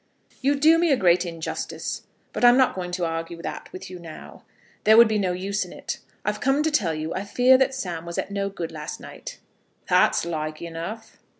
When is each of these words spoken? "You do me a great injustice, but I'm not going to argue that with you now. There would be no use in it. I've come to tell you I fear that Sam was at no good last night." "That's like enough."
"You 0.41 0.55
do 0.55 0.79
me 0.79 0.91
a 0.91 0.97
great 0.97 1.27
injustice, 1.27 2.07
but 2.33 2.43
I'm 2.43 2.57
not 2.57 2.73
going 2.73 2.89
to 2.93 3.05
argue 3.05 3.39
that 3.43 3.71
with 3.71 3.87
you 3.87 3.99
now. 3.99 4.41
There 4.83 4.97
would 4.97 5.07
be 5.07 5.19
no 5.19 5.31
use 5.31 5.63
in 5.63 5.71
it. 5.71 5.99
I've 6.25 6.41
come 6.41 6.63
to 6.63 6.71
tell 6.71 6.95
you 6.95 7.13
I 7.13 7.23
fear 7.23 7.55
that 7.59 7.75
Sam 7.75 8.03
was 8.07 8.17
at 8.17 8.31
no 8.31 8.49
good 8.49 8.71
last 8.71 8.99
night." 8.99 9.37
"That's 9.87 10.25
like 10.25 10.59
enough." 10.59 11.17